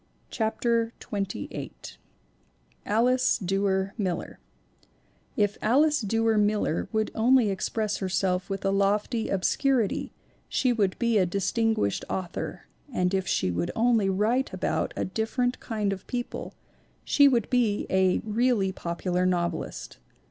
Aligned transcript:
CHAPTER 0.31 0.93
XXVIII 0.99 1.69
ALICE 2.87 3.37
DUER 3.37 3.93
MILLER 3.99 4.39
IF 5.37 5.59
Alice 5.61 6.01
Duer 6.01 6.39
Miller 6.39 6.89
would 6.91 7.11
only 7.13 7.51
express 7.51 7.97
herself 7.97 8.49
with 8.49 8.65
a 8.65 8.71
lofty 8.71 9.29
obscurity 9.29 10.11
she 10.49 10.73
would 10.73 10.97
be 10.97 11.19
a 11.19 11.27
Distin 11.27 11.75
guished 11.75 12.03
Author 12.09 12.65
and 12.91 13.13
if 13.13 13.27
she 13.27 13.51
would 13.51 13.69
only 13.75 14.09
write 14.09 14.51
about 14.51 14.91
a 14.97 15.05
different 15.05 15.59
kind 15.59 15.93
of 15.93 16.07
people 16.07 16.55
she 17.03 17.27
would 17.27 17.47
be 17.51 17.85
a 17.91 18.23
really 18.25 18.73
popu 18.73 19.13
lar 19.13 19.27
novelist. 19.27 19.99